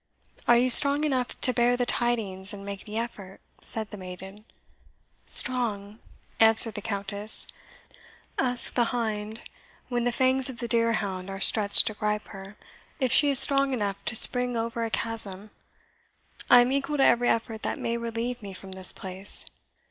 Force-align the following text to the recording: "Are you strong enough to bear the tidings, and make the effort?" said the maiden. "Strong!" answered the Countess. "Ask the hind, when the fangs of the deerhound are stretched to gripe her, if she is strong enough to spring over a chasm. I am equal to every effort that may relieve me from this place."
"Are 0.47 0.57
you 0.57 0.71
strong 0.71 1.03
enough 1.03 1.39
to 1.41 1.53
bear 1.53 1.77
the 1.77 1.85
tidings, 1.85 2.53
and 2.55 2.65
make 2.65 2.85
the 2.85 2.97
effort?" 2.97 3.39
said 3.61 3.91
the 3.91 3.97
maiden. 3.97 4.45
"Strong!" 5.27 5.99
answered 6.39 6.73
the 6.73 6.81
Countess. 6.81 7.45
"Ask 8.39 8.73
the 8.73 8.85
hind, 8.85 9.41
when 9.89 10.03
the 10.03 10.11
fangs 10.11 10.49
of 10.49 10.57
the 10.57 10.67
deerhound 10.67 11.29
are 11.29 11.39
stretched 11.39 11.85
to 11.85 11.93
gripe 11.93 12.29
her, 12.29 12.57
if 12.99 13.11
she 13.11 13.29
is 13.29 13.37
strong 13.37 13.73
enough 13.73 14.03
to 14.05 14.15
spring 14.15 14.57
over 14.57 14.83
a 14.83 14.89
chasm. 14.89 15.51
I 16.49 16.61
am 16.61 16.71
equal 16.71 16.97
to 16.97 17.05
every 17.05 17.29
effort 17.29 17.61
that 17.61 17.77
may 17.77 17.95
relieve 17.95 18.41
me 18.41 18.53
from 18.53 18.71
this 18.71 18.91
place." 18.91 19.45